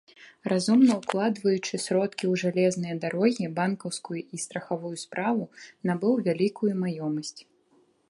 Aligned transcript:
Разумна 0.51 0.93
укладваючы 1.01 1.79
сродкі 1.85 2.25
ў 2.31 2.41
жалезныя 2.43 2.95
дарогі, 3.05 3.51
банкаўскую 3.61 4.19
і 4.35 4.43
страхавую 4.47 4.95
справу, 5.05 5.43
набыў 5.91 6.21
вялікую 6.31 6.73
маёмасць. 6.85 7.37